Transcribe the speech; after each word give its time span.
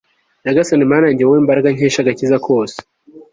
nyagasani 0.43 0.85
mana 0.91 1.05
yanjye, 1.07 1.23
wowe 1.23 1.39
mbaraga 1.45 1.69
nkesha 1.75 1.99
agakiza 2.01 2.37
kose 2.45 2.77